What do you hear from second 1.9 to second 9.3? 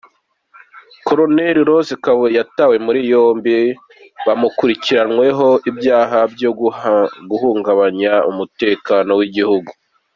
Kabuye yatawe muri yombi, bakurikiranyweho ibyaha byo guhungabanya umutekano